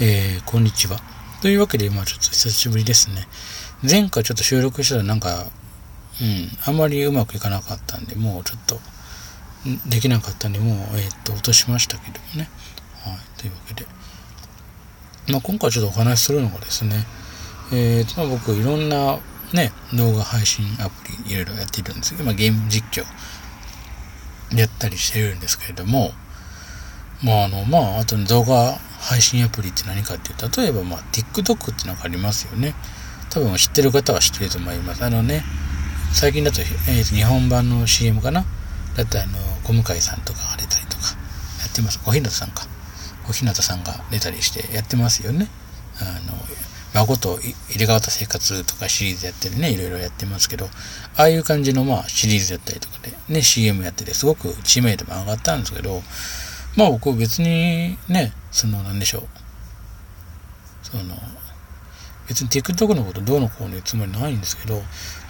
[0.00, 1.00] えー、こんにちは。
[1.42, 3.26] というわけで、まあちょっと久しぶりですね。
[3.82, 5.46] 前回ちょっと収録したらなんか、
[6.20, 8.78] うん、あまりうまくいかなかったんで、もうちょっと、
[9.88, 12.48] できなかったんで、もう、えっ、と、落としましたけどもね。
[13.02, 13.86] はい、というわけで。
[15.32, 17.04] まあ今回ちょっとお話しするのがですね、
[17.72, 19.18] えーと、まあ、僕いろんな
[19.52, 26.12] ね、動画配信アプリいろいろやっているんですけど、まあゲーム実況やったりしてるんですけれども、
[27.24, 32.74] まああの、まああと動画配信アプリって何かっていうと、例えばまあ TikTok ってのがありますよね。
[33.30, 35.04] 多分知ってる方は知ってると思います。
[35.04, 35.44] あのね、
[36.12, 38.44] 最近だと,、えー、日本版の CM かな？
[38.96, 41.14] だってあの、小向井さんとかが出たりとか、
[41.60, 42.00] やってます。
[42.04, 42.66] 小日向さんか。
[43.26, 45.48] 小日向さんが出たりしてやってますよね。
[46.00, 46.36] あの、
[46.94, 50.68] 孫と入れ替わった生活とかシリーズやってるね、いろいろやってますけど、
[51.16, 56.02] ああいう感じのまあシリーズやったりとかでね、CM やっててすごく知名度も上がったんですけど、
[56.78, 59.22] まあ僕別にね、そのなんでしょう。
[60.84, 61.16] その、
[62.28, 64.76] 別に TikTok のことどうのこうの言うつもりないんですけど、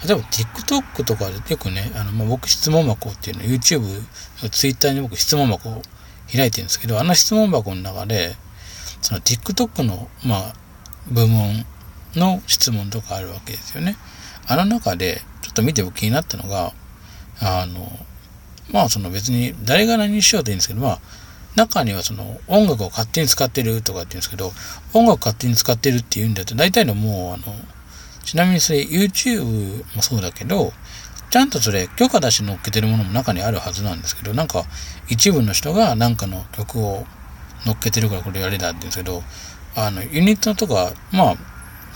[0.05, 3.81] 例えば TikTok とかでよくね、あの、まあ、僕質問箱っていうの YouTube、
[4.51, 5.81] Twitter に僕質問箱を
[6.31, 8.35] 開いてるんですけど、あの質問箱の中で、
[9.01, 10.53] その TikTok の、まあ、
[11.09, 11.65] 部門
[12.13, 13.97] の質問とかあるわけですよね。
[14.45, 16.73] あの中で、ちょっと見て僕気になったのが、
[17.41, 17.91] あの、
[18.71, 20.99] まあその別に誰が何にしようといいんですけど、まあ
[21.55, 24.51] 中にはその音楽を勝手に使ってるとかって言うんですけど、
[24.93, 27.55] 音楽勝手に使ってるっていうんだと大体のもうあの、
[28.23, 30.71] ちなみにそれ YouTube もそうだけど、
[31.29, 34.63] ちゃんとそれ許可出して乗っけてるものも中にあるはずなんですけど、なんか
[35.09, 37.05] 一部の人がなんかの曲を
[37.65, 39.23] 乗っけてるからこれやれだって言うんですけど、
[39.75, 41.35] あの、ユニットとか、まあ、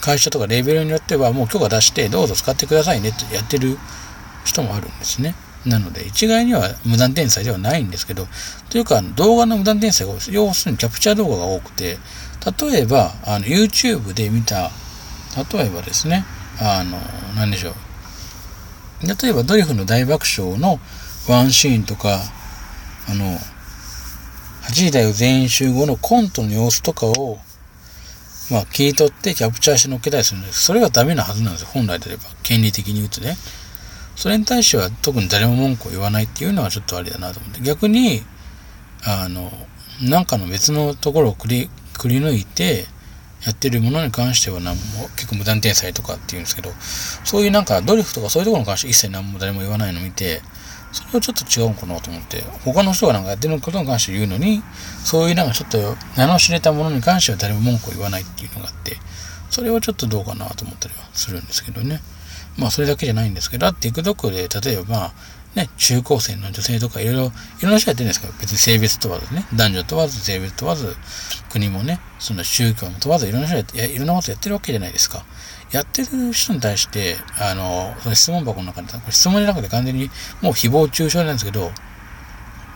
[0.02, 3.78] 会社とかレベルによってはもう許可出してどうぞ使ってくださいねってやってる
[4.44, 5.34] 人もあるんですね。
[5.66, 8.28] なので、一概には無断転載ではないんですけど、
[8.70, 11.98] というか、動画の無断転載が、要するにキャプチャー動画が多くて、
[12.62, 14.72] 例えば、あの、YouTube で見た、
[15.54, 16.26] 例えばですね、
[16.60, 16.98] あの、
[17.36, 17.74] 何でしょう。
[19.08, 20.80] 例えば、ドリフの大爆笑の
[21.28, 22.20] ワンシーンとか、
[23.08, 23.38] あの、
[24.64, 27.40] 8時台を全員集合のコントの様子とかを、
[28.52, 30.64] まあ、切り取ってキャプチャーして載っけたりするんです。
[30.64, 31.70] それはダメなはずなんですよ。
[31.72, 32.24] 本来であれば。
[32.44, 33.38] 権利的に言うとね。
[34.16, 37.62] それに対しては特に誰も文句を言わないっていうのはちょっとありだなと思って。
[37.62, 38.24] 逆に、
[39.06, 39.52] あの、
[40.02, 42.86] なんかの別のところをくり、くり抜いて、
[43.46, 46.72] やってるものに関しては何も、結構無断転載とかっていうんですけど、
[47.26, 50.42] そういうなんかドリフとかそういうところに関して一切何も誰も言わないのを見て、
[50.94, 54.64] それはちょっと違うのかなと思って、他の人がなんかやってることに関して言うのに、
[55.04, 58.96] そういうなんかちょっと名の知れたものに関しては誰も文句を言わないっていうのがあって、
[59.50, 62.00] それはちょっとどうかなと思ったりはするんですけどね。
[62.58, 65.14] まあそれだけじゃないんですけど、TikTok で例えば、
[65.56, 70.96] ね、中高生の女性とかいろいろ、いろんな人やってるんですけど、別に性別問わずね、男女問わず、性別問わず、
[71.52, 75.24] 国もね、その宗教も問わず、いろんな人やいろんなことやってるわけじゃないですか。
[75.72, 80.10] やってる人に対して、あの、その質問箱の中で、質問の中で完全に
[80.42, 81.72] もう誹謗中傷なんですけど、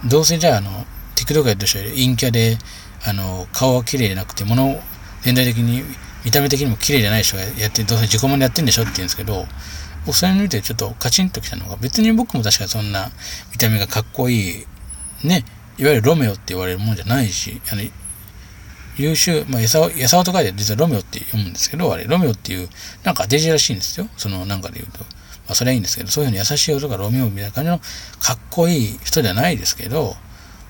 [0.05, 2.57] どうせじゃあ、あの、TikTok やってる人は陰キャで、
[3.03, 4.79] あの、顔は綺麗じゃなくて、物、
[5.21, 5.83] 全体的に、
[6.27, 9.45] 見た目的にも綺麗じゃない人がやって、どうせ自己満でやってんでしょって言うんですけど、
[10.11, 13.11] それ見てちょっとカチンときたのが、別に僕も確かにそんな
[13.53, 14.65] 見た目がかっこい
[15.23, 15.45] い、ね、
[15.77, 17.81] いわゆるロメオって言われるもんじゃないし、あの、
[18.97, 22.67] 優秀、まあ、やさお、やさと書いて実はロメオって読むんですけど、あれ、ロメオっていう、
[23.05, 24.09] なんか当て字らしいんですよ。
[24.17, 24.99] その、なんかで言うと。
[24.99, 27.79] まあ、それはいいんですけど、そういうふうに優しい男がロメオみたいな感じの
[28.19, 30.17] かっこいい人じゃないですけど、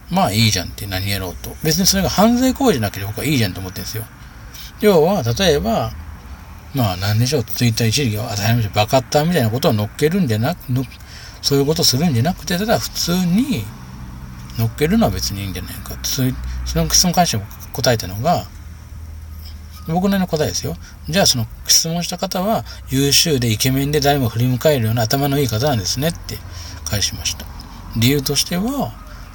[0.10, 1.56] まあいいじゃんって何やろうと。
[1.64, 4.06] 別にそれが犯罪行為じゃなければ僕はいいじゃんと思ってるんですよ。
[4.82, 5.92] 要は、例えば、
[6.76, 10.60] まあ何でしょう、ツイッター一時が当たり前でバカッターみたいなことを乗っけるんじゃなく、
[11.42, 13.66] そういうことするんじゃなくて、ただ普通に
[14.58, 16.32] 乗っけるのは別にいいんじゃないかその
[16.90, 18.46] 質問関しても答えたのが、
[19.88, 20.76] 僕なりの答えですよ。
[21.08, 26.38] じゃあその質問した方は優秀でイケメンで誰も振り向かえるような頭のいい方なんですねって
[26.86, 27.46] 返しました。
[27.96, 28.94] 理由としては、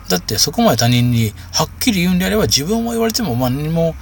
[0.08, 3.94] だってそこまで他人にはっきり言うんであれば自分も言われても何も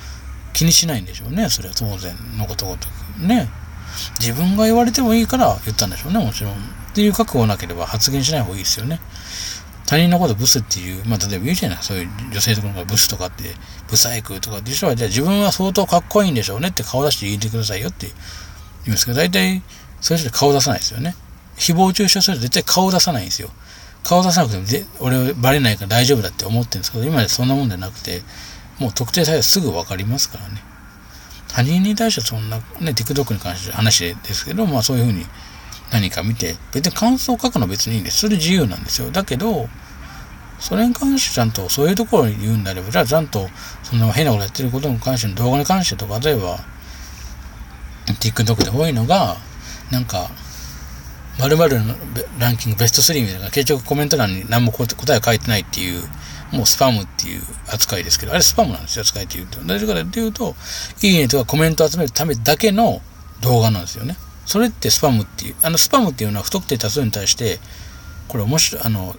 [0.53, 1.49] 気にしないんでしょうね。
[1.49, 3.23] それは当然のことごとく。
[3.27, 3.49] ね。
[4.19, 6.53] 自分が言われてもいいから言ったんでしょうね、もちろん。
[6.55, 6.57] っ
[6.95, 9.01] ていう覚悟なければ発言しない方がいいですよね。
[9.87, 13.45] 他人のことブスっていう、まあ例えば言うじゃないそういう女性とかがブスとかって、
[13.89, 18.15] ブサイクとかっていう人は、じゃあ自分は相当かっこいいんでしょうねって顔出して言ってくださいよって言
[18.87, 19.63] いますけど、大体
[20.01, 21.17] そういう人で顔出さないですよね。
[21.57, 23.51] 誹謗中傷すると絶対顔出さないんですよ。
[24.05, 28.23] 顔出さなくてもぜ俺バレないから大丈夫だって思ってるんですけど、今でそんなもんじゃなくて、
[28.81, 30.63] もう特定されすぐ分かりますからね。
[31.49, 32.63] 他人に対してそんな、ね、
[32.93, 35.27] TikTok に関して話ですけど、まあそういうふうに
[35.93, 38.21] 何か見て、別に感想を書くのは別にいいんです。
[38.21, 39.11] それ自由なんですよ。
[39.11, 39.69] だけど、
[40.59, 43.49] それに関してちゃんとそういうところに言うんであれば、じゃあちゃんと
[43.83, 46.59] そんな変なことやってることに関しての動画に関してとか、例えば
[48.07, 49.37] TikTok で多いのが、
[49.91, 50.31] なんか、
[51.39, 51.95] 〇〇の
[52.39, 54.85] ランキングベスト3みたいな結局コメント欄に何も答
[55.17, 56.03] え書いてないっていう、
[56.53, 59.61] もうスパムっていう扱いですけど、あれスパムなんですよ、扱いって言うと。
[59.63, 60.55] なぜかというと、
[61.03, 63.01] いいねとかコメントを集めるためだけの
[63.41, 64.17] 動画なんですよね。
[64.47, 67.59] それってスパムっていう、あのスパムっていうのは不特定多数に対して、
[68.29, 69.15] これ面白い、あの、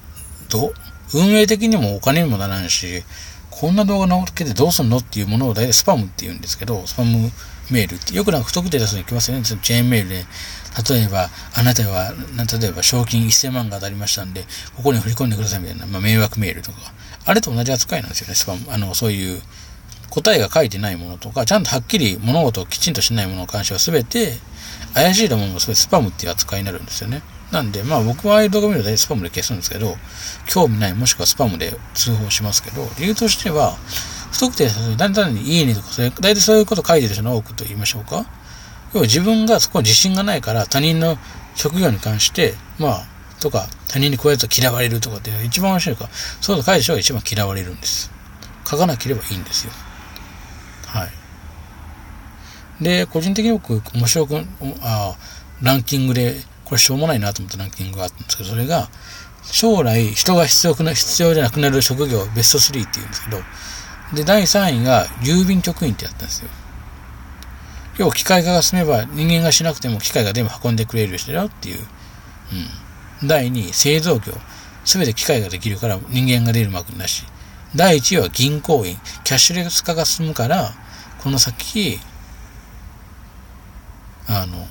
[0.50, 0.74] ど
[1.13, 3.04] 運営的にもお金にもならんし、
[3.50, 7.31] こんな動画のっけてどうすんのっていうものを大体スパムって言うんですけど、スパム
[7.69, 9.44] メールって、よくなんか不特定多数に来ますよね。
[9.44, 10.25] チェーンメールで、
[10.89, 12.13] 例えば、あなたは、
[12.60, 14.45] 例えば賞金1000万が当たりましたんで、
[14.75, 16.78] ここに振り込んでくださいみたいな、まあ、迷惑メールとか。
[17.25, 18.65] あれと同じ扱いなんですよね、スパム。
[18.69, 19.41] あの、そういう
[20.09, 24.38] 答えが書いてないものとか、ちゃんとはっきり物事をきちんとしないものに関しては全て、
[24.94, 27.21] 怪しいと思うのもそれスパムっていう扱いになるんですよね。
[27.51, 29.97] なんで、まあ僕はああいう動画見ると大体スパムで消すんですけど、
[30.47, 33.77] 興味ないもしくはスパムで通報しますけど、理由としては、
[34.31, 38.25] 不特定させる、だんだんにいいねとか、それ、大体そういうこと書いてる人の多くと言いましょうか。
[38.94, 41.18] 要は自分がそこに自信がないから他人の
[41.56, 43.07] 職業に関して、まあ、
[43.42, 46.08] とか、他人にこうやって嫌われるとかって一番面白いか、
[46.40, 48.12] そういうの書いてる人が一番嫌われるんです。
[48.66, 49.74] 書かなければいいんですよ。
[50.88, 52.84] はい。
[52.84, 54.46] で、個人的に僕、面白く、
[54.82, 55.16] あ
[55.62, 58.90] ランキングで、これしょうもないなと思ったランキングがあったんですけど、それが、
[59.44, 63.42] 将来人が必要な、必要じゃなくなる職業ベスト3って言うんですけど、
[64.14, 66.50] で、第3位が郵便局員ってやったんですよ。
[67.98, 71.80] 要は機械化が進めば人間がしなくても機械が全部運んでくれる人だよっていう。
[71.80, 71.86] うん。
[73.23, 74.33] 第2位、製造業。
[74.83, 77.23] すべて機械ができるから人間が出る幕なし。
[77.75, 78.97] 第1位は銀行員。
[79.23, 80.73] キャッシュレス化が進むから、
[81.23, 82.00] この先、
[84.27, 84.68] あの、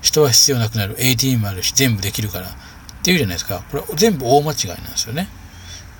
[0.00, 0.96] 人は必要なくなる。
[0.98, 2.48] ATM あるし、全部できるから。
[2.48, 2.50] っ
[3.02, 3.62] ていうじゃないですか。
[3.70, 5.28] これ全部大間違いなんですよね。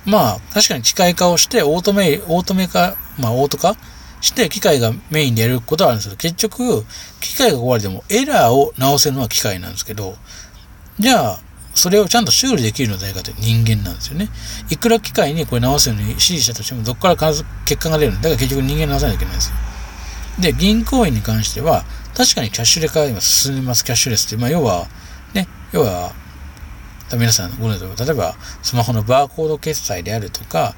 [0.05, 3.75] まあ、確かに機械化をして、オートメ、オートメ化、まあ、オート化？
[4.23, 6.85] して機械がメインでやることはあるんですけど、結局、
[7.19, 10.15] 機械が壊れてもエラーを直せるのは機械なんですけど、
[10.97, 11.39] じゃあ、
[11.75, 14.29] それをちゃんと修理できるのは誰かという人間なんですよね。
[14.69, 19.55] いくら機械にこれ直すように指示したとしても、どこから必ず結果が出るのだから結局人間直さなきゃいけないんですよ。
[20.39, 21.85] で、銀行員に関しては、
[22.15, 24.37] 確かにキャッシュレス化が今進みます、キャッシュレスって。
[24.37, 24.87] まあ、要は、
[25.33, 26.13] ね、要は、
[27.11, 30.73] 皆さんご存知例えば、スマホのバーコード決済であるとか、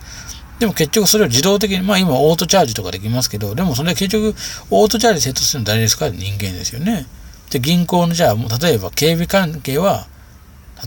[0.60, 4.36] でも結局それを自動的に、まあ今オートチャージとかできますけど、でもそれ結局
[4.70, 6.10] オートチャージセットするの誰ですか？
[6.10, 7.06] 人間ですよね。
[7.50, 10.08] で、銀行のじゃあ、例えば警備関係は、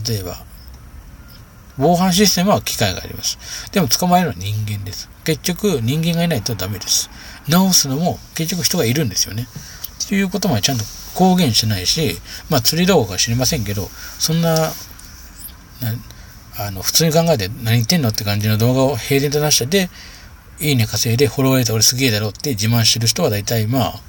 [0.07, 0.37] 例えば、
[1.77, 3.37] 防犯システムは機械があります。
[3.71, 5.09] でも捕まえるのは人間です。
[5.23, 7.09] 結局人間がいないとダメです。
[7.47, 9.47] 直すのも結局人がいるんですよね。
[10.07, 10.83] ということまでちゃんと
[11.15, 12.17] 公言してないし、
[12.49, 14.71] まあ釣り動画か知りませんけど、そんな、
[16.57, 19.89] あの、普通に考えて何言ってんのって感じの動画を平然と出してて、
[20.59, 24.01] いいね稼いでフォロワーれた俺すげえだろって自慢してる人は大体まあ、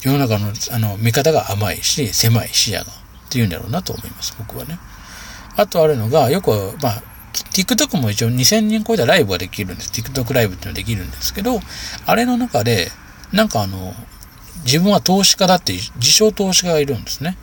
[0.00, 4.78] 世の中のあの見方が甘いし、狭い視野がっていうんだろうなと思います、僕はね。
[5.56, 6.50] あとあるのが、よく、
[6.82, 7.02] まあ、
[7.32, 9.90] TikTok も一応2000人超えたライブができるんです。
[9.90, 11.60] TikTok ライブっていうのができるんですけど、
[12.06, 12.90] あれの中で、
[13.32, 13.94] なんかあの、
[14.64, 17.36] 自分は投資家だって自称投資家がいるんですね。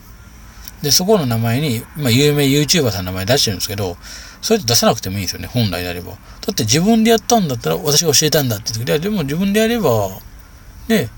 [0.81, 3.97] で、そこの名前に、まあ、有名 YouTuber さんの名前出してるんですけど、
[4.41, 6.11] それって出さなくてもいいんですよね、本来であれば。
[6.11, 6.17] だ
[6.51, 10.09] って自分でやったんだったら私が教えたんだって言って、でも自分でやれば、
[10.87, 11.09] ね、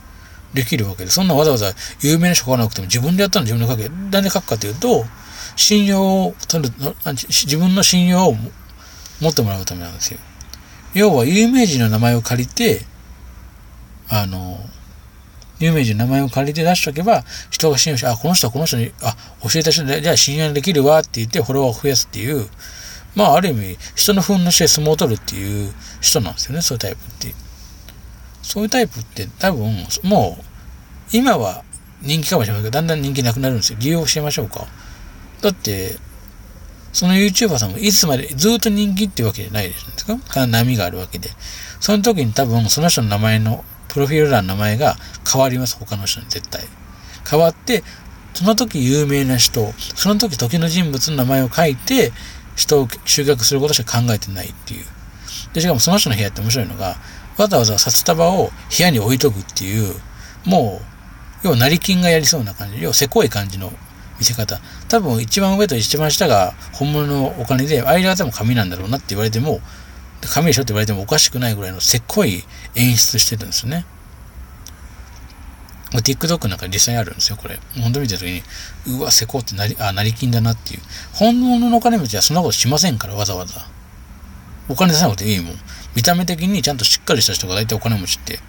[0.53, 3.89] できるわけで、そんなわざわざ有名な人書かなくても自分でやったの自分で書け。
[4.12, 5.05] 何で書くかというと、
[5.56, 6.74] 信用を取る、
[7.06, 8.36] 自分の信用を
[9.22, 10.20] 持ってもらうためなんですよ。
[10.94, 12.82] 要は有名人の名前を借りて、
[14.10, 14.60] あの、
[15.60, 22.48] 有名人の名前を借りて出しとけば、人が信用して、あ、この人はこの人に、あ、教えた人で、じゃあ信用できるわって言ってフォロワーを増やすっていう、
[23.15, 27.34] まあ、ある意味、人のふんのして相撲を取るっていう人なんですよね、そういうタイプって。
[28.44, 30.44] そういうタイプって多分、もう、
[31.12, 31.63] 今は
[32.01, 33.79] 人気かもしれないけど、だんだん人気なくなるんですよ。
[33.82, 34.67] 理由を教えましょうか。
[35.41, 35.98] だって、
[36.94, 40.48] その YouTuber さんもいつまでずっと人気っていうわけじゃないですか？
[40.48, 41.29] 波があるわけで。
[41.79, 44.96] その時に多分その人の名前のプロフィール欄の名前が
[45.32, 46.63] 変わります、他の人に絶対。
[47.29, 47.84] 変わって、
[48.34, 52.12] その時有名な人、その時時の人物の名前を書いて、
[52.56, 54.86] 人を集客することしか考えてないっていう。
[55.53, 56.98] で、しかもその人の部屋って面白いのが、
[57.38, 59.94] わざわざ札束を部屋に置いとくっていう、
[60.46, 60.86] もう、
[61.44, 63.72] 要は成金がやりそうな感じ、要はせこい感じの
[64.19, 64.59] 見せ方。
[64.88, 69.62] 多分一番上と一番下が本物のお金で、間が多分紙なんだろうなって言われても、
[70.21, 72.43] 紙でしょって言われてもおかしくないぐらいのせっこい
[72.75, 73.86] 演出してるんですね。
[75.91, 77.59] TikTok なんか実際あるんですよ、これ。
[77.81, 78.43] 本当見てるときに、
[78.88, 80.81] うわ、せこってなり、あ、成金だなっていう。
[81.13, 83.65] 本物のお金持ちはそんなことしませんから、わざわざ。
[84.67, 85.55] お金出さなくていいもん。
[85.95, 88.39] 見た目的にちゃんとしっかりした人が大体お金持ちって、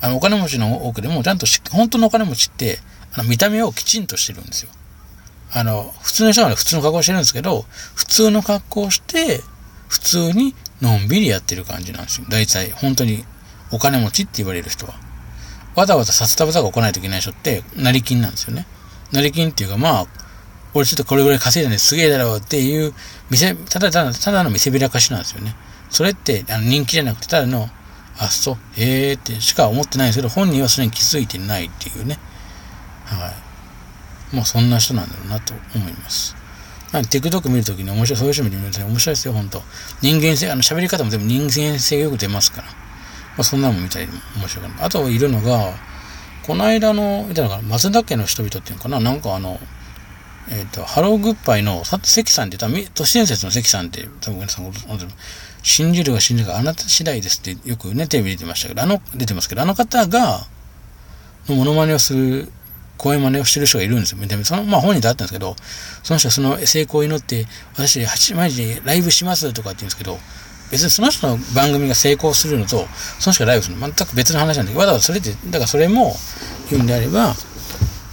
[0.00, 2.80] あの、お金持ちの多くでもちゃんとし、本当のお金持ちって、
[3.14, 4.70] あの、見た目をきちんとしてるんですよ。
[5.52, 7.64] あの、普通の人は普通の格好してるんですけど、
[7.94, 9.42] 普通の格好して、
[9.88, 12.26] 普通にのんびりやってる感じなんですよ。
[12.28, 13.24] 大体、本当に
[13.70, 14.94] お金持ちって言われる人は。
[15.74, 18.66] わざわざ札束とか来ないといけない人って、成金なんですよね。
[19.12, 20.06] 成金っていうか、まあ、
[20.74, 22.92] 俺ちょっとこれぐらい稼いだんですげえだろうっていう、
[23.30, 25.54] 見せ、ただただ、ただの見せびらかしなんですよね。
[25.90, 27.70] それって、あの人気じゃなくて、ただの、
[28.18, 32.18] あ、そう、へえってしか思ってないんですけど、本人はそれに気づいてないっていうね。
[33.06, 33.47] はい。
[34.32, 36.36] まあ、そんな人なんだろうなと思います。
[36.92, 39.62] まあ、TikTok 見るときに面白い、そういう人見ると面白いですよ、本当
[40.00, 42.68] 人間性、あの、喋り方も全部人間性よく出ますから。
[42.68, 42.72] ま
[43.38, 44.84] あ、そんなのも見たり面白いかな。
[44.84, 45.72] あといるのが、
[46.46, 49.60] この間の、いたのかな、松田家の人々っていうのかな、なんかあの、
[50.50, 54.72] えっ、ー、と、ハローグッバイの関さんって多分、都市伝説の関さんって多分皆さん
[55.62, 60.46] 信じるが信じるがあなた次第ですってよくね、テレビ出てましたけど、あの、出てますけど、あの方が、
[61.48, 62.52] のモノマネをする、
[62.98, 64.18] 声真似をしてる人がいるんですよ。
[64.44, 65.56] その、まあ本人と会ったんですけど、
[66.02, 70.18] その人はその成功を祈って、私、8毎日ライブしますとかって言うんですけど、
[70.70, 72.86] 別にその人の番組が成功するのと、
[73.18, 76.14] その人がライブするの全く別の話なんだけど、わざわざそれって、だからそれも
[76.70, 77.34] 言うんであれば、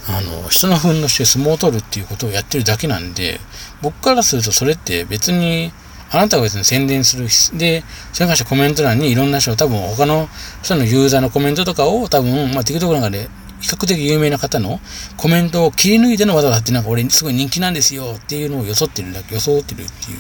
[0.08, 3.40] あの、人の糞のして相撲を取るっていうことをやってるだけなんで、
[3.82, 5.72] 僕からするとそれって別に、
[6.12, 7.28] あなたが別に宣伝する。
[7.58, 10.30] で、それに関してコメント欄にいろんな人、多分他の
[10.62, 13.28] 人のユーザーのコメントとかを多分、まあ TikTok なんかで
[13.62, 14.80] 比較的有名な方の
[15.18, 20.20] コメントを切り抜いてのわざわざってなんか俺すごい人気なんですよっていうのを装ってるんだけ、装ってるっていう。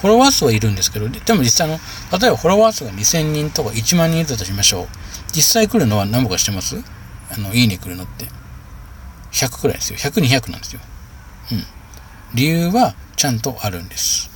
[0.00, 1.74] フォロワー数はいるんですけど、でも実際の、
[2.18, 4.86] 例えばフォロワー数が2000人とか1万人いるとしましょう。
[5.32, 6.76] 実際来るのは何ぼかしてます？
[7.30, 8.26] あの、いいね来るのって。
[9.32, 9.98] 100くらいですよ。
[9.98, 10.80] 100、200なんですよ。
[11.52, 11.64] うん。
[12.34, 14.30] 理由はちゃんとあるんです。